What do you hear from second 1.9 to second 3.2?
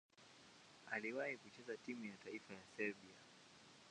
ya taifa ya Serbia.